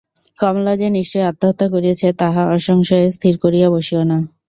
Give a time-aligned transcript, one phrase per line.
[0.39, 4.17] কমলা যে নিশ্চয়ই আত্মহত্যা করিয়াছে তাহা অসংশয়ে স্থির করিয়া বসিয়ো না।